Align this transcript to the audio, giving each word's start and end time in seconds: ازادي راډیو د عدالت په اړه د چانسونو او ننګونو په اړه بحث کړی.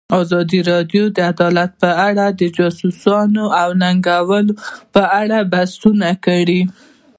ازادي 0.21 0.59
راډیو 0.71 1.03
د 1.15 1.17
عدالت 1.31 1.71
په 1.81 1.89
اړه 2.07 2.25
د 2.39 2.41
چانسونو 2.55 3.43
او 3.61 3.69
ننګونو 3.81 4.53
په 4.93 5.01
اړه 5.21 5.37
بحث 5.51 5.71
کړی. 6.25 6.61